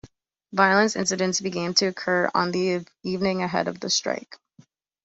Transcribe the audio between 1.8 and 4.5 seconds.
occur on the evening ahead of the strike.